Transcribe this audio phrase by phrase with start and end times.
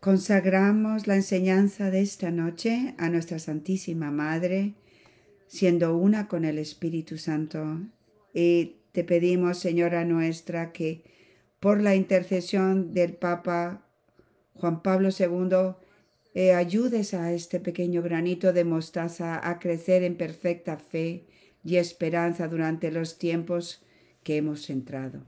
[0.00, 4.72] Consagramos la enseñanza de esta noche a nuestra Santísima Madre,
[5.46, 7.80] siendo una con el Espíritu Santo.
[8.32, 11.04] Y te pedimos, Señora nuestra, que
[11.60, 13.84] por la intercesión del Papa
[14.54, 15.74] Juan Pablo II,
[16.32, 21.26] eh, ayudes a este pequeño granito de mostaza a crecer en perfecta fe
[21.62, 23.84] y esperanza durante los tiempos
[24.22, 25.26] que hemos entrado.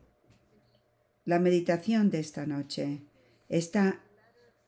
[1.26, 3.02] La meditación de esta noche
[3.50, 4.00] está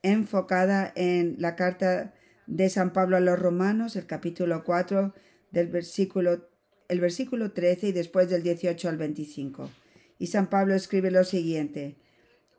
[0.05, 2.13] enfocada en la carta
[2.45, 5.13] de San Pablo a los Romanos, el capítulo 4,
[5.51, 6.47] del versículo,
[6.89, 9.71] el versículo 13 y después del 18 al 25.
[10.19, 11.97] Y San Pablo escribe lo siguiente,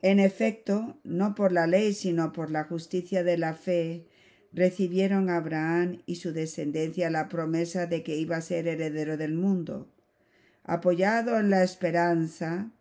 [0.03, 4.07] en efecto, no por la ley, sino por la justicia de la fe,
[4.53, 9.89] recibieron Abraham y su descendencia la promesa de que iba a ser heredero del mundo.
[10.65, 12.73] Apoyado en la esperanza,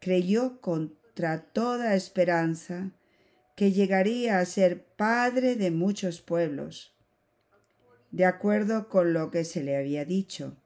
[0.00, 2.92] creyó contra toda esperanza
[3.60, 6.96] que llegaría a ser padre de muchos pueblos,
[8.10, 10.56] de acuerdo con lo que se le había dicho.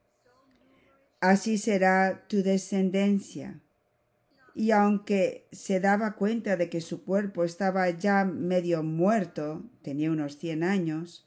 [1.19, 3.61] Así será tu descendencia.
[4.55, 10.39] Y aunque se daba cuenta de que su cuerpo estaba ya medio muerto, tenía unos
[10.39, 11.27] cien años,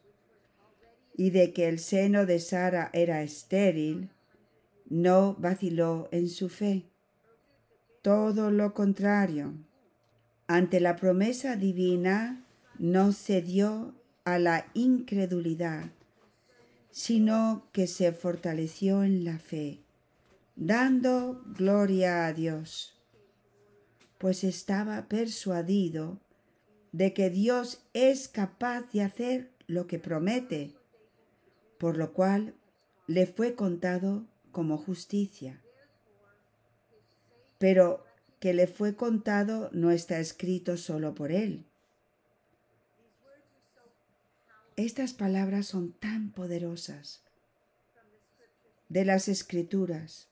[1.18, 4.10] y de que el seno de Sara era estéril,
[4.90, 6.86] no vaciló en su fe.
[8.02, 9.67] Todo lo contrario
[10.48, 12.46] ante la promesa divina
[12.80, 15.92] no cedió a la incredulidad,
[16.92, 19.82] sino que se fortaleció en la fe,
[20.56, 22.98] dando gloria a Dios,
[24.18, 26.20] pues estaba persuadido
[26.94, 30.74] de que Dios es capaz de hacer lo que promete,
[31.78, 32.56] por lo cual
[33.06, 35.62] le fue contado como justicia.
[37.60, 38.07] Pero
[38.40, 41.66] que le fue contado no está escrito solo por él.
[44.76, 47.24] Estas palabras son tan poderosas
[48.90, 50.28] de las escrituras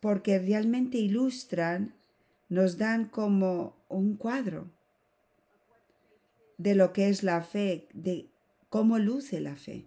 [0.00, 1.94] porque realmente ilustran,
[2.48, 4.70] nos dan como un cuadro
[6.56, 8.30] de lo que es la fe, de
[8.70, 9.86] cómo luce la fe.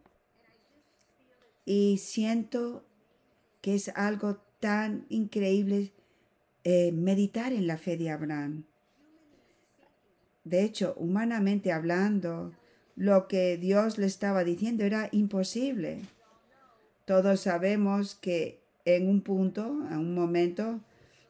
[1.66, 2.86] Y siento
[3.62, 5.94] que es algo tan increíble
[6.64, 8.66] eh, meditar en la fe de Abraham.
[10.44, 12.54] De hecho, humanamente hablando,
[12.96, 16.02] lo que Dios le estaba diciendo era imposible.
[17.06, 20.82] Todos sabemos que en un punto, en un momento,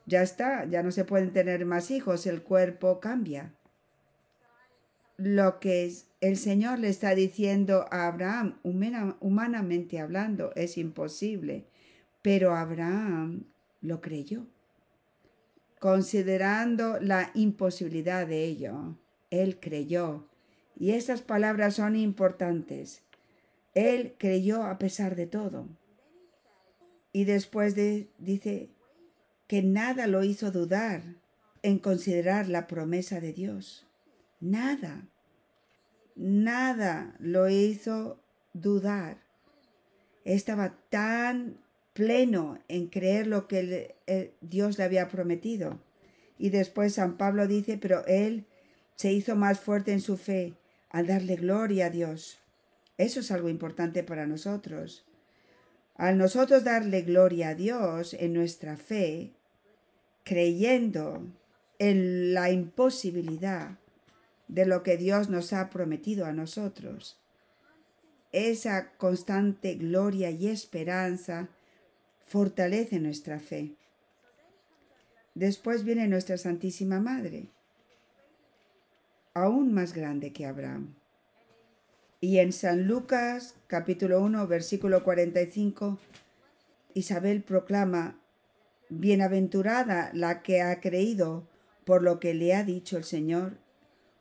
[0.06, 3.54] ya está, ya no se pueden tener más hijos, el cuerpo cambia.
[5.16, 11.66] Lo que el Señor le está diciendo a Abraham, humanamente hablando, es imposible,
[12.22, 13.46] pero Abraham
[13.82, 14.46] lo creyó
[15.82, 19.00] considerando la imposibilidad de ello.
[19.32, 20.28] Él creyó.
[20.78, 23.02] Y esas palabras son importantes.
[23.74, 25.68] Él creyó a pesar de todo.
[27.12, 28.70] Y después de, dice
[29.48, 31.02] que nada lo hizo dudar
[31.64, 33.88] en considerar la promesa de Dios.
[34.40, 35.08] Nada.
[36.16, 38.22] Nada lo hizo
[38.54, 39.18] dudar.
[40.26, 41.58] Estaba tan
[41.94, 43.96] pleno en creer lo que
[44.42, 45.80] Dios le había prometido.
[46.38, 48.46] Y después San Pablo dice, pero él
[48.96, 50.54] se hizo más fuerte en su fe
[50.90, 52.40] al darle gloria a Dios.
[52.98, 55.06] Eso es algo importante para nosotros.
[55.96, 59.34] Al nosotros darle gloria a Dios en nuestra fe,
[60.24, 61.28] creyendo
[61.80, 63.78] en la imposibilidad
[64.48, 67.18] de lo que Dios nos ha prometido a nosotros,
[68.32, 71.50] esa constante gloria y esperanza
[72.32, 73.76] fortalece nuestra fe.
[75.36, 77.50] Después viene nuestra Santísima Madre,
[79.34, 80.96] aún más grande que Abraham.
[82.22, 86.00] Y en San Lucas capítulo 1 versículo 45,
[86.94, 88.18] Isabel proclama,
[88.88, 91.46] Bienaventurada la que ha creído
[91.84, 93.58] por lo que le ha dicho el Señor,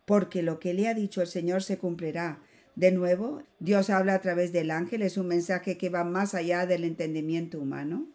[0.04, 2.40] porque lo que le ha dicho el Señor se cumplirá.
[2.76, 6.66] De nuevo, Dios habla a través del ángel, es un mensaje que va más allá
[6.66, 8.06] del entendimiento humano.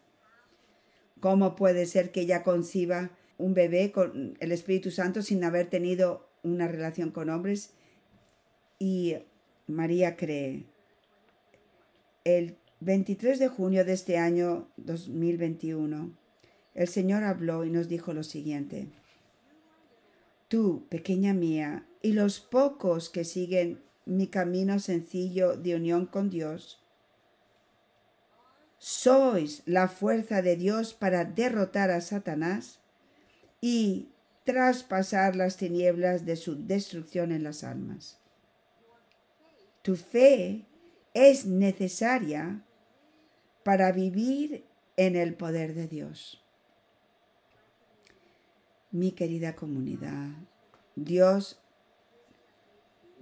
[1.20, 6.28] ¿Cómo puede ser que ella conciba un bebé con el Espíritu Santo sin haber tenido
[6.42, 7.74] una relación con hombres?
[8.78, 9.16] Y
[9.66, 10.64] María cree.
[12.24, 16.10] El 23 de junio de este año 2021,
[16.74, 18.88] el Señor habló y nos dijo lo siguiente.
[20.48, 26.80] Tú, pequeña mía, y los pocos que siguen mi camino sencillo de unión con Dios.
[28.78, 32.78] Sois la fuerza de Dios para derrotar a Satanás
[33.60, 34.08] y
[34.44, 38.20] traspasar las tinieblas de su destrucción en las almas.
[39.82, 40.66] Tu fe
[41.12, 42.62] es necesaria
[43.64, 44.64] para vivir
[44.96, 46.44] en el poder de Dios.
[48.92, 50.28] Mi querida comunidad,
[50.94, 51.60] Dios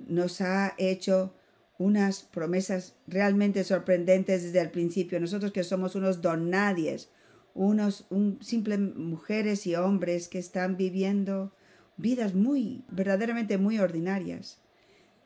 [0.09, 1.35] nos ha hecho
[1.79, 5.19] unas promesas realmente sorprendentes desde el principio.
[5.21, 7.11] Nosotros que somos unos donadies,
[7.55, 11.53] unos un, simples mujeres y hombres que están viviendo
[11.97, 14.59] vidas muy, verdaderamente muy ordinarias.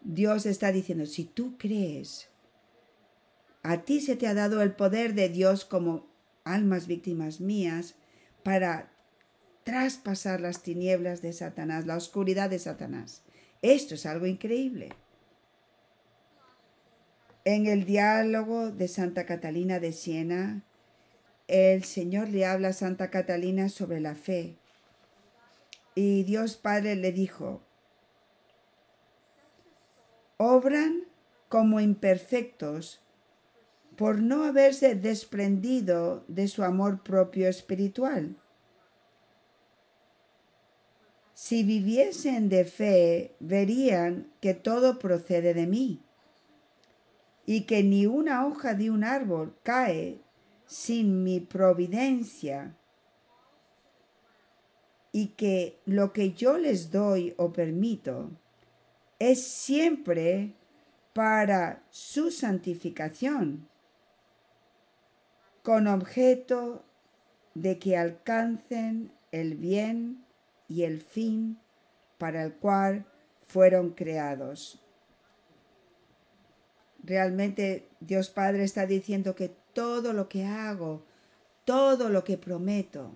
[0.03, 2.29] Dios está diciendo, si tú crees,
[3.63, 6.07] a ti se te ha dado el poder de Dios como
[6.45, 7.97] almas víctimas mías
[8.43, 8.93] para
[9.65, 13.23] traspasar las tinieblas de Satanás, la oscuridad de Satanás.
[13.63, 14.91] Esto es algo increíble.
[17.45, 20.63] En el diálogo de Santa Catalina de Siena,
[21.49, 24.57] el Señor le habla a Santa Catalina sobre la fe.
[25.95, 27.63] Y Dios Padre le dijo,
[30.37, 31.05] obran
[31.49, 33.01] como imperfectos
[33.97, 38.37] por no haberse desprendido de su amor propio espiritual.
[41.41, 46.03] Si viviesen de fe, verían que todo procede de mí
[47.47, 50.21] y que ni una hoja de un árbol cae
[50.67, 52.77] sin mi providencia
[55.13, 58.33] y que lo que yo les doy o permito
[59.21, 60.57] es siempre
[61.13, 63.69] para su santificación,
[65.63, 66.85] con objeto
[67.55, 70.27] de que alcancen el bien
[70.69, 71.59] y el fin
[72.19, 73.07] para el cual
[73.47, 74.83] fueron creados.
[77.03, 81.05] Realmente Dios Padre está diciendo que todo lo que hago,
[81.65, 83.15] todo lo que prometo,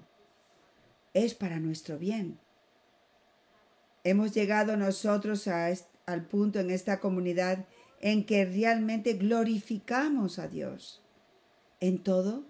[1.15, 2.39] es para nuestro bien.
[4.05, 7.67] Hemos llegado nosotros al punto en esta comunidad
[8.01, 11.03] en que realmente glorificamos a Dios
[11.81, 12.45] en todo,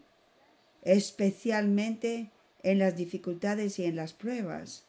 [0.82, 2.30] especialmente
[2.62, 4.84] en las dificultades y en las pruebas,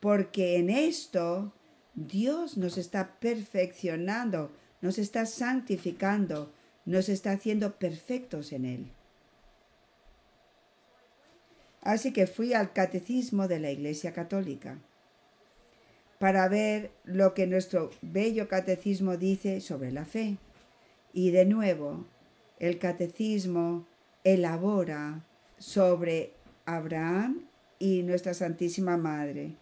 [0.00, 1.52] porque en esto
[1.94, 4.50] Dios nos está perfeccionando,
[4.80, 6.52] nos está santificando,
[6.84, 8.86] nos está haciendo perfectos en Él.
[11.82, 14.78] Así que fui al catecismo de la Iglesia Católica
[16.18, 20.36] para ver lo que nuestro bello catecismo dice sobre la fe.
[21.12, 22.04] Y de nuevo,
[22.58, 23.86] el catecismo
[24.24, 25.24] elabora
[25.58, 26.32] sobre
[26.66, 27.42] Abraham
[27.78, 29.52] y nuestra Santísima Madre.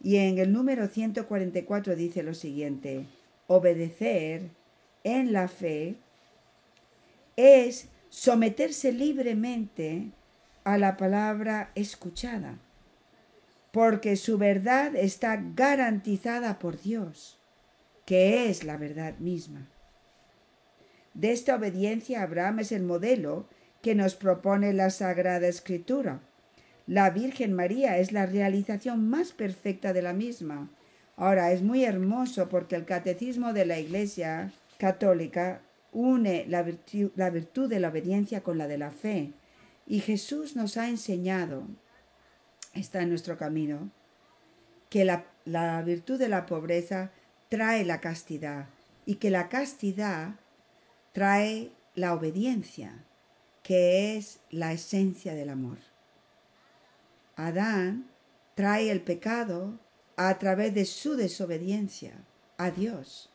[0.00, 3.06] Y en el número 144 dice lo siguiente,
[3.46, 4.50] obedecer
[5.04, 5.96] en la fe
[7.36, 10.10] es someterse libremente
[10.64, 12.58] a la palabra escuchada,
[13.72, 17.38] porque su verdad está garantizada por Dios,
[18.06, 19.68] que es la verdad misma.
[21.14, 23.48] De esta obediencia Abraham es el modelo
[23.82, 26.20] que nos propone la Sagrada Escritura.
[26.88, 30.70] La Virgen María es la realización más perfecta de la misma.
[31.16, 35.60] Ahora es muy hermoso porque el catecismo de la Iglesia católica
[35.92, 39.34] une la virtud, de la obediencia con la de la fe.
[39.86, 41.64] Y Jesús nos ha enseñado,
[42.72, 43.90] está en nuestro camino,
[44.88, 47.10] que la, virtud de la pobreza
[47.50, 48.70] trae la castidad
[49.04, 50.36] y que la castidad
[51.12, 53.04] trae la obediencia,
[53.62, 55.76] que es la esencia del amor.
[57.38, 58.10] Adán
[58.56, 59.78] trae el pecado
[60.16, 62.12] a través de su desobediencia
[62.56, 63.30] a Dios.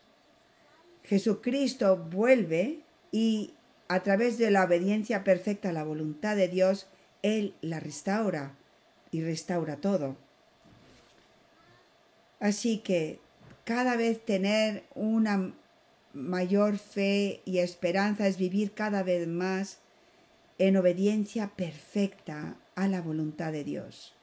[1.03, 2.81] Jesucristo vuelve
[3.13, 3.53] y
[3.87, 6.87] a través de la obediencia perfecta a la voluntad de Dios,
[7.21, 8.55] Él la restaura
[9.09, 10.17] y restaura todo.
[12.41, 13.21] Así que
[13.63, 15.53] cada vez tener una
[16.13, 19.77] mayor fe y esperanza es vivir cada vez más
[20.57, 24.15] en obediencia perfecta a la voluntad de Dios.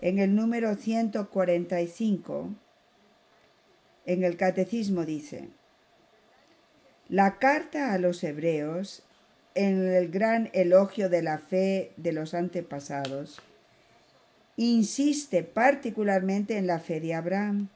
[0.00, 2.50] En el número 145
[4.06, 5.48] en el catecismo dice,
[7.08, 9.02] la carta a los hebreos,
[9.54, 13.40] en el gran elogio de la fe de los antepasados,
[14.56, 17.68] insiste particularmente en la fe de Abraham.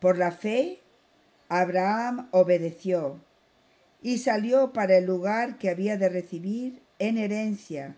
[0.00, 0.80] Por la fe,
[1.48, 3.20] Abraham obedeció
[4.02, 7.96] y salió para el lugar que había de recibir en herencia,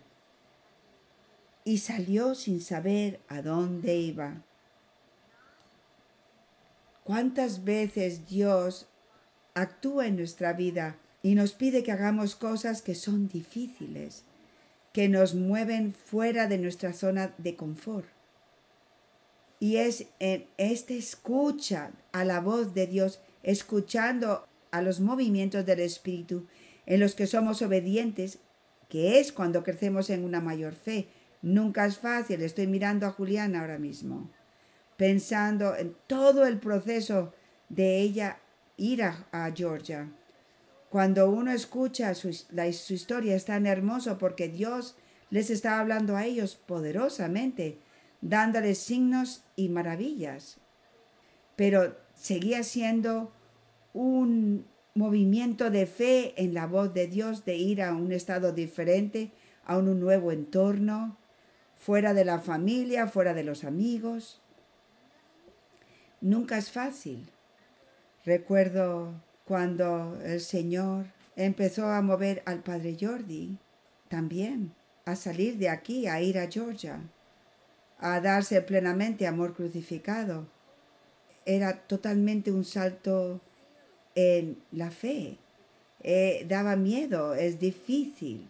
[1.63, 4.43] y salió sin saber a dónde iba.
[7.03, 8.87] ¿Cuántas veces Dios
[9.53, 14.23] actúa en nuestra vida y nos pide que hagamos cosas que son difíciles,
[14.93, 18.07] que nos mueven fuera de nuestra zona de confort.
[19.59, 25.81] Y es en esta escucha a la voz de Dios, escuchando a los movimientos del
[25.81, 26.47] Espíritu,
[26.87, 28.39] en los que somos obedientes,
[28.91, 31.07] que es cuando crecemos en una mayor fe.
[31.41, 32.41] Nunca es fácil.
[32.41, 34.29] Estoy mirando a Juliana ahora mismo,
[34.97, 37.33] pensando en todo el proceso
[37.69, 38.39] de ella
[38.75, 40.11] ir a, Georgia.
[40.89, 44.97] Cuando uno escucha su, su historia es tan hermoso porque Dios
[45.29, 47.79] les está hablando a ellos poderosamente,
[48.19, 50.57] dándoles signos y maravillas.
[51.55, 53.31] Pero seguía siendo
[53.93, 54.65] un
[55.01, 59.31] movimiento de fe en la voz de Dios de ir a un estado diferente,
[59.65, 61.17] a un nuevo entorno,
[61.75, 64.41] fuera de la familia, fuera de los amigos.
[66.21, 67.27] Nunca es fácil.
[68.25, 69.15] Recuerdo
[69.45, 73.57] cuando el Señor empezó a mover al Padre Jordi
[74.07, 76.99] también a salir de aquí, a ir a Georgia,
[77.97, 80.47] a darse plenamente amor crucificado.
[81.45, 83.41] Era totalmente un salto
[84.15, 85.37] en la fe.
[86.03, 88.47] Eh, daba miedo, es difícil.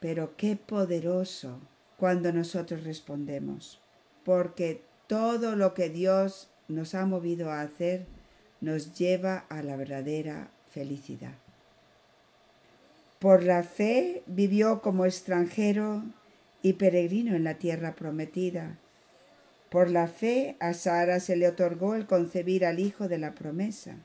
[0.00, 1.60] Pero qué poderoso
[1.96, 3.80] cuando nosotros respondemos,
[4.24, 8.06] porque todo lo que Dios nos ha movido a hacer
[8.60, 11.34] nos lleva a la verdadera felicidad.
[13.18, 16.04] Por la fe vivió como extranjero
[16.62, 18.78] y peregrino en la tierra prometida.
[19.70, 23.96] Por la fe a Sara se le otorgó el concebir al hijo de la promesa.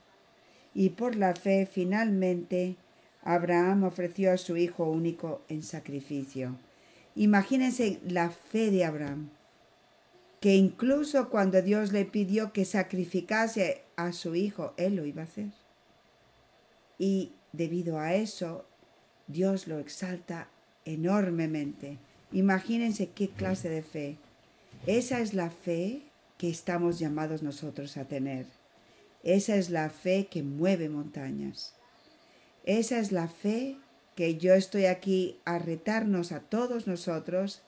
[0.74, 2.76] Y por la fe finalmente
[3.22, 6.58] Abraham ofreció a su hijo único en sacrificio.
[7.16, 9.30] Imagínense la fe de Abraham,
[10.40, 15.26] que incluso cuando Dios le pidió que sacrificase a su hijo, él lo iba a
[15.26, 15.52] hacer.
[16.98, 18.66] Y debido a eso,
[19.28, 20.50] Dios lo exalta
[20.86, 21.98] enormemente.
[22.32, 24.18] Imagínense qué clase de fe.
[24.86, 26.02] Esa es la fe
[26.38, 28.46] que estamos llamados nosotros a tener.
[29.24, 31.74] Esa es la fe que mueve montañas.
[32.66, 33.78] Esa es la fe
[34.16, 37.62] que yo estoy aquí a retarnos a todos nosotros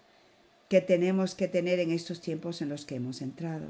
[0.67, 3.67] que tenemos que tener en estos tiempos en los que hemos entrado.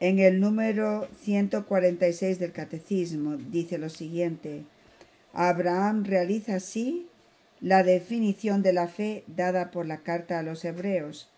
[0.00, 4.64] En el número 146 del Catecismo dice lo siguiente,
[5.32, 7.06] Abraham realiza así
[7.60, 11.31] la definición de la fe dada por la carta a los hebreos.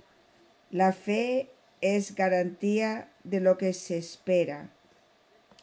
[0.74, 1.52] La fe
[1.82, 4.70] es garantía de lo que se espera,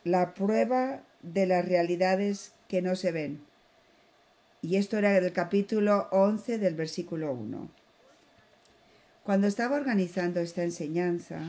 [0.06, 3.44] la prueba de las realidades que no se ven.
[4.62, 7.70] Y esto era del capítulo 11 del versículo 1.
[9.26, 11.42] Cuando estaba organizando esta enseñanza,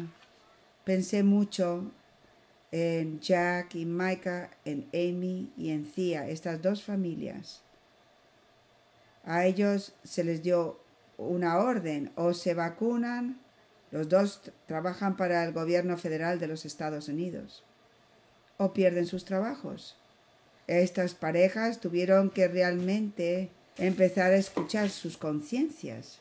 [0.83, 1.93] pensé mucho
[2.73, 7.63] en Jack y Micah, en Amy y en Thea, estas dos familias.
[9.23, 10.81] A ellos se les dio
[11.17, 13.41] una orden, o se vacunan,
[13.93, 17.63] los dos trabajan para el gobierno federal de los Estados Unidos,
[18.57, 19.97] o pierden sus trabajos.
[20.67, 26.19] Estas parejas tuvieron que realmente empezar a escuchar sus conciencias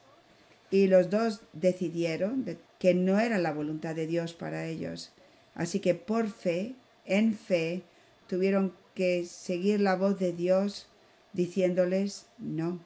[0.69, 2.45] y los dos decidieron
[2.77, 5.11] que no era la voluntad de Dios para ellos
[5.55, 6.75] Así que por fe,
[7.05, 7.83] en fe,
[8.27, 10.87] tuvieron que seguir la voz de Dios
[11.33, 12.79] diciéndoles no.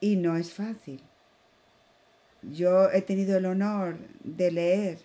[0.00, 1.00] Y no es fácil.
[2.50, 4.98] Yo he tenido el honor de leer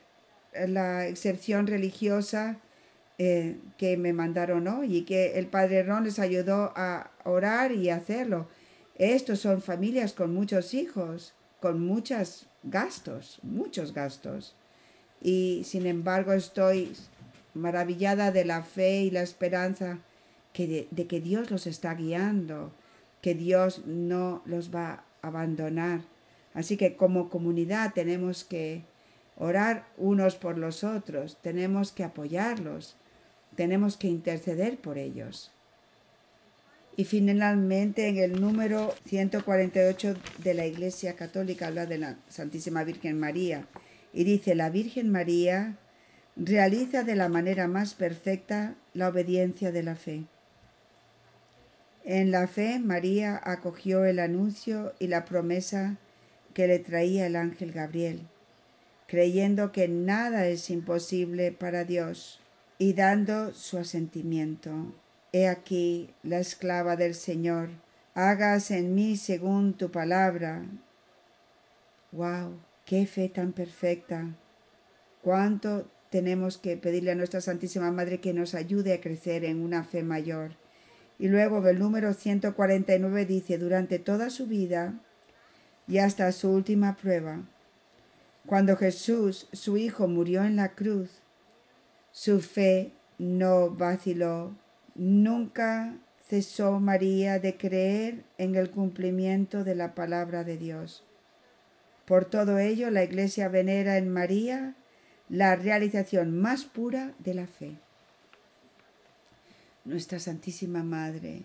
[0.68, 2.58] la excepción religiosa
[3.18, 7.90] eh, que me mandaron hoy y que el padre Ron les ayudó a orar y
[7.90, 8.48] hacerlo.
[8.96, 14.56] Estos son familias con muchos hijos, con muchos gastos, muchos gastos
[15.22, 16.94] y sin embargo estoy
[17.54, 20.00] maravillada de la fe y la esperanza
[20.54, 22.72] que de, que Dios los está guiando,
[23.22, 26.02] que Dios no los va a abandonar.
[26.54, 28.84] Así que como comunidad tenemos que
[29.38, 32.96] orar unos por los otros, tenemos que apoyarlos,
[33.56, 35.52] tenemos que interceder por ellos.
[36.98, 43.18] Y finalmente en el número 148 de la Iglesia Católica habla de la Santísima Virgen
[43.18, 43.66] María
[44.12, 45.78] y dice, la Virgen María
[46.36, 50.26] realiza de la manera más perfecta la obediencia de la fe.
[52.04, 55.98] En la fe, María acogió el anuncio y la promesa
[56.60, 58.28] que le traía el ángel Gabriel,
[59.08, 62.42] creyendo que nada es imposible para Dios
[62.78, 64.94] y dando su asentimiento.
[65.32, 67.70] He aquí la esclava del Señor,
[68.14, 70.66] hagas en mí según tu palabra.
[72.12, 72.60] ¡Wow!
[72.84, 74.36] Qué fe tan perfecta.
[75.22, 79.86] Cuánto tenemos que pedirle a nuestra Santísima Madre que nos ayude a crecer en una
[79.86, 80.58] fe mayor
[81.20, 85.00] Y luego el número 149 dice, durante toda su vida
[85.90, 87.42] y hasta su última prueba,
[88.46, 91.10] cuando Jesús, su Hijo, murió en la cruz,
[92.12, 94.56] su fe no vaciló,
[94.96, 95.96] nunca
[96.28, 101.04] cesó María de creer en el cumplimiento de la palabra de Dios.
[102.06, 104.76] Por todo ello, la Iglesia venera en María
[105.28, 107.78] la realización más pura de la fe.
[109.86, 111.44] Nuestra Santísima Madre,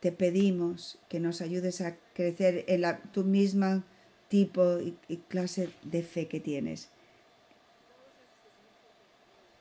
[0.00, 3.84] te pedimos que nos ayudes a crecer en la, tu misma
[4.28, 6.88] tipo y, clase de fe que tienes.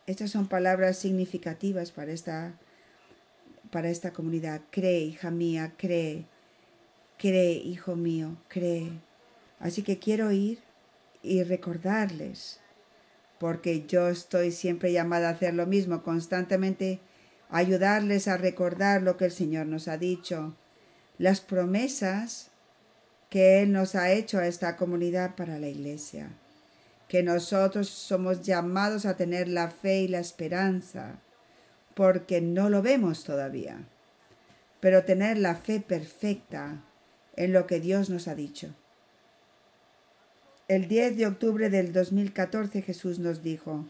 [0.05, 2.57] Estas son palabras significativas para esta
[3.71, 4.61] para esta comunidad.
[4.71, 6.25] Cree, hija mía, cree.
[7.17, 8.91] Cree, hijo mío, cree.
[9.59, 10.59] Así que quiero ir
[11.23, 12.59] y recordarles,
[13.39, 16.99] porque yo estoy siempre llamada a hacer lo mismo, constantemente
[17.49, 20.55] ayudarles a recordar lo que el Señor nos ha dicho,
[21.17, 22.49] las promesas
[23.29, 26.29] que Él nos ha hecho a esta comunidad para la iglesia,
[27.07, 31.19] que nosotros somos llamados a tener la fe y la esperanza
[31.93, 33.87] porque no lo vemos todavía,
[34.79, 36.83] pero tener la fe perfecta
[37.35, 38.73] en lo que Dios nos ha dicho.
[40.67, 43.85] El 10 de octubre del 2014 Jesús nos dijo,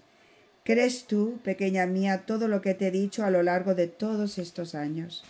[0.67, 4.37] ¿crees tú, pequeña mía, todo lo que te he dicho a lo largo de todos
[4.37, 5.23] estos años?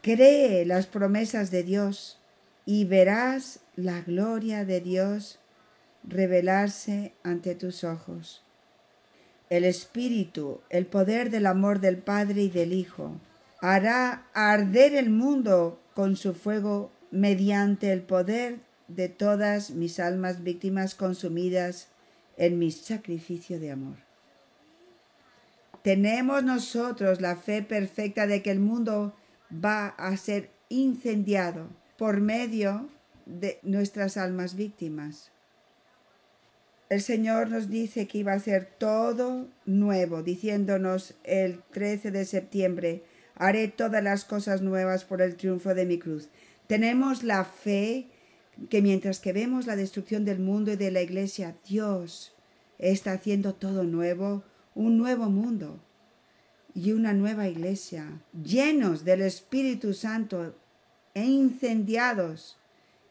[0.00, 2.18] Cree las promesas de Dios
[2.66, 5.38] y verás la gloria de Dios
[6.02, 8.42] revelarse ante tus ojos
[9.52, 13.20] el Espíritu, el poder del amor del Padre y del Hijo,
[13.60, 20.94] hará arder el mundo con su fuego mediante el poder de todas mis almas víctimas
[20.94, 21.88] consumidas
[22.38, 24.11] en mi sacrificio de amor.
[25.82, 29.14] Tenemos nosotros la fe perfecta de que el mundo
[29.52, 32.88] va a ser incendiado por medio
[33.26, 35.32] de nuestras almas víctimas.
[36.88, 43.02] El Señor nos dice que iba a ser todo nuevo, diciéndonos el 13 de septiembre,
[43.34, 46.28] haré todas las cosas nuevas por el triunfo de mi cruz.
[46.66, 48.08] Tenemos la fe
[48.68, 52.34] que mientras que vemos la destrucción del mundo y de la iglesia, Dios
[52.78, 55.80] está haciendo todo nuevo, un nuevo mundo
[56.74, 60.54] y una nueva iglesia, llenos del Espíritu Santo
[61.14, 62.58] e incendiados.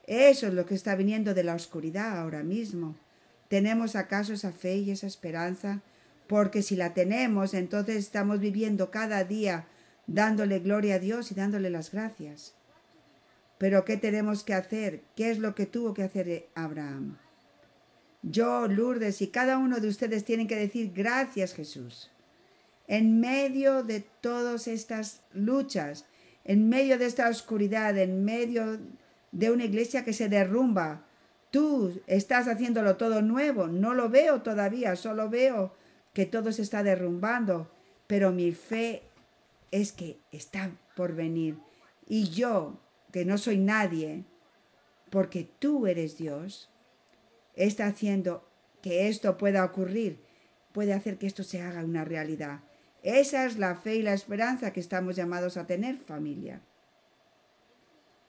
[0.07, 2.95] Eso es lo que está viniendo de la oscuridad ahora mismo.
[3.47, 5.81] ¿Tenemos acaso esa fe y esa esperanza?
[6.27, 9.67] Porque si la tenemos, entonces estamos viviendo cada día
[10.07, 12.55] dándole gloria a Dios y dándole las gracias.
[13.57, 15.03] Pero ¿qué tenemos que hacer?
[15.15, 17.17] ¿Qué es lo que tuvo que hacer Abraham?
[18.23, 22.11] Yo, Lourdes y cada uno de ustedes tienen que decir gracias Jesús.
[22.87, 26.05] En medio de todas estas luchas,
[26.43, 28.79] en medio de esta oscuridad, en medio
[29.31, 31.05] de una iglesia que se derrumba,
[31.51, 33.67] Tú estás haciéndolo todo nuevo.
[33.67, 35.73] No lo veo todavía, solo veo
[36.13, 37.69] que todo se está derrumbando.
[38.07, 39.03] Pero mi fe
[39.69, 41.57] es que está por venir.
[42.07, 42.79] Y yo,
[43.11, 44.23] que no soy nadie,
[45.09, 46.69] porque tú eres Dios,
[47.55, 48.47] está haciendo
[48.81, 50.19] que esto pueda ocurrir,
[50.71, 52.61] puede hacer que esto se haga una realidad.
[53.03, 56.61] Esa es la fe y la esperanza que estamos llamados a tener, familia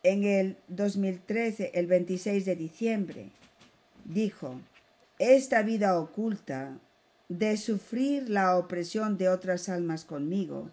[0.03, 3.31] en el 2013, el 26 de diciembre,
[4.05, 4.61] dijo,
[5.19, 6.79] esta vida oculta
[7.29, 10.71] de sufrir la opresión de otras almas conmigo,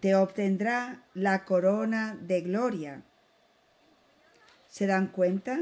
[0.00, 3.02] te obtendrá la corona de gloria.
[4.68, 5.60] ¿Se dan cuenta?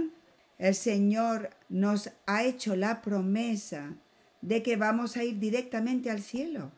[0.58, 3.96] El Señor nos ha hecho la promesa
[4.40, 6.72] de que vamos a ir directamente al cielo,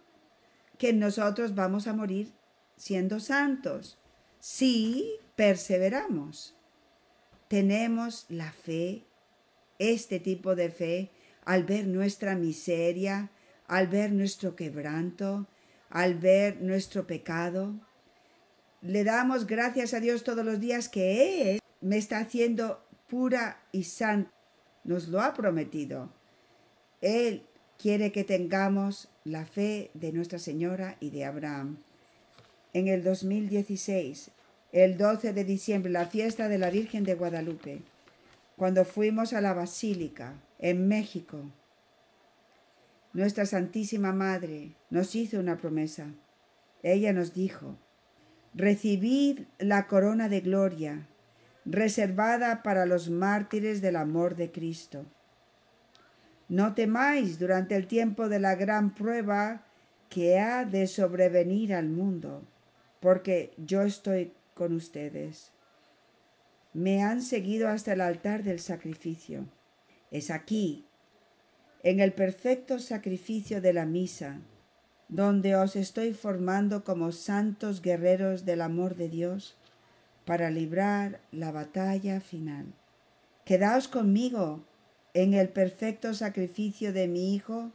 [0.78, 2.32] que nosotros vamos a morir
[2.76, 3.98] siendo santos.
[4.38, 6.56] Sí, perseveramos.
[7.48, 9.04] Tenemos la fe,
[9.78, 11.10] este tipo de fe,
[11.44, 13.30] al ver nuestra miseria,
[13.66, 15.46] al ver nuestro quebranto,
[15.90, 17.74] al ver nuestro pecado.
[18.82, 22.83] Le damos gracias a Dios todos los días que Él me está haciendo
[23.14, 24.32] pura y santa.
[24.82, 26.12] Nos lo ha prometido.
[27.00, 27.44] Él
[27.78, 31.78] quiere que tengamos la fe de Nuestra Señora y de Abraham.
[32.72, 34.32] En el 2016
[34.72, 37.82] el 12 de diciembre, la fiesta de la Virgen de Guadalupe,
[38.56, 41.52] cuando fuimos a la Basílica en México.
[43.12, 46.08] Nuestra Santísima Madre nos hizo una promesa.
[46.82, 47.78] Ella nos dijo,
[48.54, 51.06] recibid la corona de gloria
[51.64, 55.06] reservada para los mártires del amor de Cristo.
[56.48, 59.64] No temáis durante el tiempo de la gran prueba
[60.08, 62.42] que ha de sobrevenir al mundo
[63.04, 65.52] porque yo estoy con ustedes.
[66.72, 69.44] Me han seguido hasta el altar del sacrificio.
[70.10, 70.86] Es aquí,
[71.82, 74.40] en el perfecto sacrificio de la misa,
[75.08, 79.58] donde os estoy formando como santos guerreros del amor de Dios
[80.24, 82.66] para librar la batalla final.
[83.44, 84.64] Quedaos conmigo
[85.12, 87.72] en el perfecto sacrificio de mi Hijo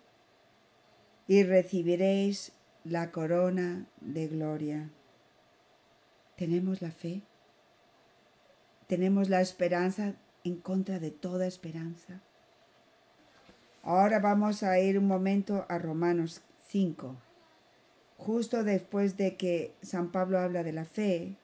[1.28, 4.90] y recibiréis la corona de gloria.
[6.36, 7.22] Tenemos la fe,
[8.88, 12.22] tenemos la esperanza en contra de toda esperanza.
[13.84, 17.16] Ahora vamos a ir un momento a Romanos 5.
[18.18, 21.38] Justo después de que San Pablo habla de la fe,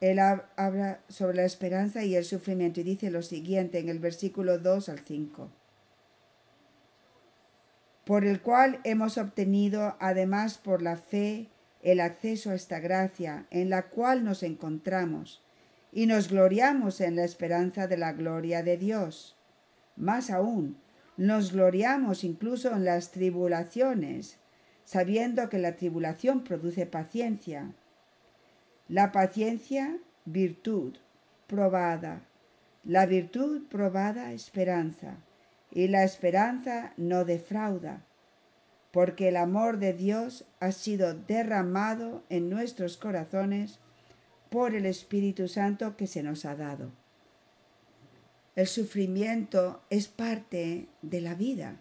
[0.00, 4.58] él habla sobre la esperanza y el sufrimiento y dice lo siguiente en el versículo
[4.58, 5.50] 2 al 5.
[8.04, 11.48] Por el cual hemos obtenido, además por la fe,
[11.82, 15.42] el acceso a esta gracia en la cual nos encontramos
[15.92, 19.36] y nos gloriamos en la esperanza de la gloria de Dios.
[19.96, 20.76] Más aún,
[21.16, 24.38] nos gloriamos incluso en las tribulaciones,
[24.84, 27.72] sabiendo que la tribulación produce paciencia.
[28.88, 30.96] La paciencia, virtud
[31.46, 32.22] probada.
[32.84, 35.16] La virtud probada, esperanza.
[35.70, 38.04] Y la esperanza no defrauda,
[38.92, 43.80] porque el amor de Dios ha sido derramado en nuestros corazones
[44.50, 46.92] por el Espíritu Santo que se nos ha dado.
[48.54, 51.80] El sufrimiento es parte de la vida.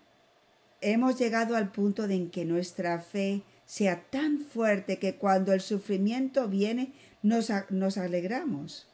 [0.79, 6.47] Hemos llegado al punto en que nuestra fe sea tan fuerte que cuando el sufrimiento
[6.47, 8.87] viene nos, nos alegramos,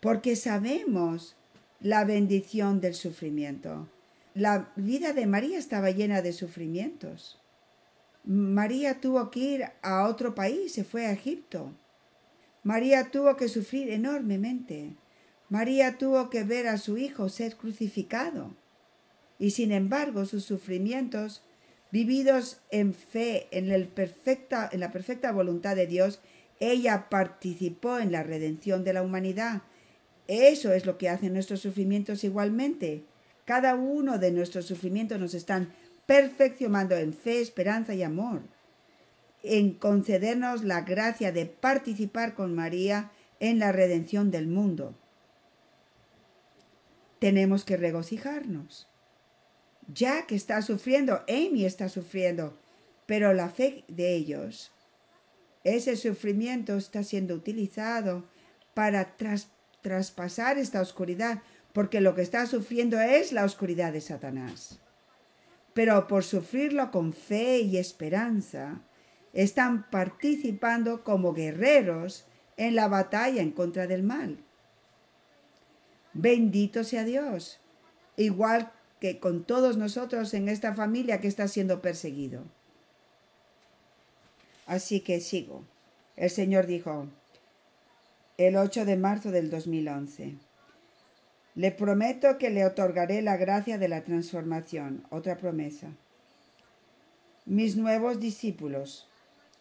[0.00, 1.36] porque sabemos
[1.80, 3.88] la bendición del sufrimiento.
[4.34, 7.38] La vida de María estaba llena de sufrimientos.
[8.24, 11.72] María tuvo que ir a otro país, se fue a Egipto.
[12.62, 14.94] María tuvo que sufrir enormemente.
[15.48, 18.54] María tuvo que ver a su hijo ser crucificado.
[19.38, 21.42] Y sin embargo, sus sufrimientos,
[21.92, 26.20] vividos en fe, en, la perfecta voluntad de Dios,
[26.58, 29.62] ella participó en la redención de la humanidad.
[30.26, 33.04] Eso es lo que hacen nuestros sufrimientos igualmente.
[33.44, 35.72] Cada uno de nuestros sufrimientos nos están
[36.06, 38.42] perfeccionando en fe, esperanza y amor,
[39.44, 44.96] en concedernos la gracia de participar con María en la redención del mundo
[47.22, 48.88] tenemos que regocijarnos.
[49.88, 52.58] Jack está sufriendo, Amy está sufriendo,
[53.06, 54.72] pero la fe de ellos,
[55.64, 58.24] ese sufrimiento está siendo utilizado
[58.74, 59.16] para
[59.82, 61.42] traspasar esta oscuridad,
[61.72, 64.80] porque lo que está sufriendo es la oscuridad de Satanás.
[65.74, 68.82] Pero por sufrirlo con fe y esperanza,
[69.32, 74.38] están participando como guerreros en la batalla en contra del mal.
[76.12, 77.58] Bendito sea Dios.
[78.16, 78.70] Igual
[79.02, 82.44] que con todos nosotros en esta familia que está siendo perseguido.
[84.64, 85.64] Así que sigo.
[86.14, 87.08] El Señor dijo,
[88.38, 90.36] el 8 de marzo del 2011,
[91.56, 95.88] le prometo que le otorgaré la gracia de la transformación, otra promesa.
[97.44, 99.08] Mis nuevos discípulos,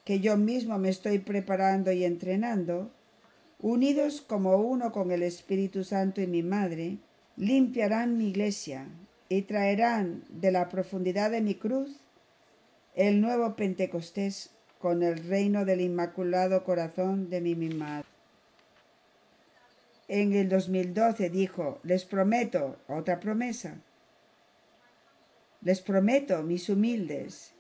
[0.06, 2.92] que yo mismo me estoy preparando y entrenando,
[3.58, 7.00] unidos como uno con el Espíritu Santo y mi Madre,
[7.38, 8.86] limpiarán mi iglesia
[9.32, 12.02] y traerán de la profundidad de mi cruz
[12.96, 18.06] el nuevo Pentecostés con el reino del Inmaculado Corazón de mi, Madre.
[20.10, 23.78] En el 2012 dijo, les prometo, otra promesa,
[25.62, 27.54] les prometo, mis humildes,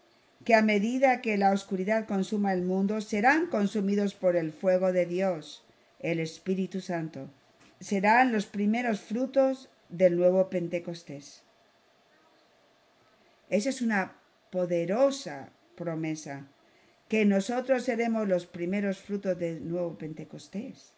[0.44, 5.06] que a medida que la oscuridad consuma el mundo, serán consumidos por el fuego de
[5.06, 5.64] Dios
[6.00, 7.30] el Espíritu Santo.
[7.80, 11.44] Serán los primeros frutos del nuevo Pentecostés.
[13.52, 14.16] Esa es una
[14.50, 16.48] poderosa promesa,
[17.10, 20.94] que nosotros seremos los primeros frutos del nuevo Pentecostés.